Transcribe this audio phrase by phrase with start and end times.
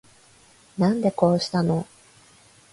[0.79, 1.85] なんでこうしたの